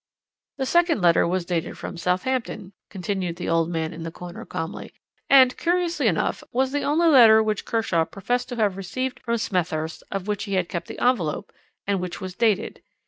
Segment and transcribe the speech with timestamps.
[0.57, 4.95] "The second letter was dated from Southampton," continued the old man in the corner calmly,
[5.29, 10.01] "and, curiously enough, was the only letter which Kershaw professed to have received from Smethurst
[10.11, 11.53] of which he had kept the envelope,
[11.85, 12.81] and which was dated.